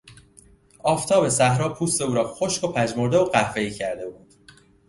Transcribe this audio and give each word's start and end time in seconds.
آفتاب 0.83 1.29
صحرا 1.29 1.69
پوست 1.73 2.01
او 2.01 2.13
را 2.13 2.27
خشک 2.33 2.63
و 2.63 2.67
پژمرده 2.67 3.17
و 3.17 3.23
قهوهای 3.25 3.71
کرده 3.71 4.09
بود. 4.09 4.33